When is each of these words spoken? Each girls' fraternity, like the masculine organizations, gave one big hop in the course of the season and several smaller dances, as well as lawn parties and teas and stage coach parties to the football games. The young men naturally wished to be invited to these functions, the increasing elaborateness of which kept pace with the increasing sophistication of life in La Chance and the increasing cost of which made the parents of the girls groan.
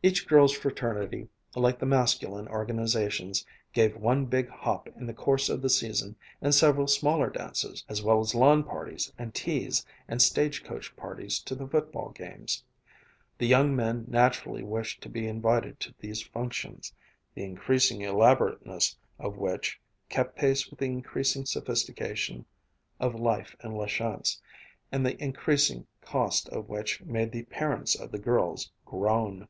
Each 0.00 0.28
girls' 0.28 0.52
fraternity, 0.52 1.28
like 1.56 1.80
the 1.80 1.84
masculine 1.84 2.46
organizations, 2.46 3.44
gave 3.72 3.96
one 3.96 4.26
big 4.26 4.48
hop 4.48 4.86
in 4.94 5.06
the 5.06 5.12
course 5.12 5.48
of 5.48 5.60
the 5.60 5.68
season 5.68 6.14
and 6.40 6.54
several 6.54 6.86
smaller 6.86 7.30
dances, 7.30 7.84
as 7.88 8.00
well 8.00 8.20
as 8.20 8.32
lawn 8.32 8.62
parties 8.62 9.12
and 9.18 9.34
teas 9.34 9.84
and 10.06 10.22
stage 10.22 10.62
coach 10.62 10.94
parties 10.94 11.40
to 11.40 11.56
the 11.56 11.66
football 11.66 12.10
games. 12.10 12.62
The 13.38 13.48
young 13.48 13.74
men 13.74 14.04
naturally 14.06 14.62
wished 14.62 15.00
to 15.02 15.08
be 15.08 15.26
invited 15.26 15.80
to 15.80 15.94
these 15.98 16.22
functions, 16.22 16.94
the 17.34 17.42
increasing 17.42 18.00
elaborateness 18.02 18.96
of 19.18 19.36
which 19.36 19.80
kept 20.08 20.36
pace 20.36 20.70
with 20.70 20.78
the 20.78 20.84
increasing 20.84 21.44
sophistication 21.44 22.44
of 23.00 23.16
life 23.18 23.56
in 23.64 23.72
La 23.72 23.86
Chance 23.86 24.40
and 24.92 25.04
the 25.04 25.20
increasing 25.20 25.88
cost 26.02 26.48
of 26.50 26.68
which 26.68 27.02
made 27.02 27.32
the 27.32 27.42
parents 27.46 27.96
of 27.98 28.12
the 28.12 28.18
girls 28.20 28.70
groan. 28.86 29.48